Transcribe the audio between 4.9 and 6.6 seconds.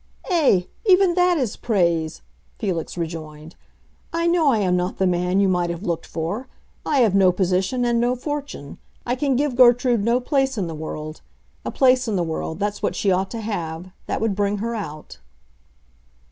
the man you might have looked for.